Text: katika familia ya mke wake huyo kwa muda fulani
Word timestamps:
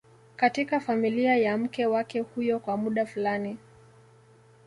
katika 0.35 0.79
familia 0.79 1.35
ya 1.37 1.57
mke 1.57 1.85
wake 1.85 2.19
huyo 2.19 2.59
kwa 2.59 2.77
muda 2.77 3.05
fulani 3.05 3.57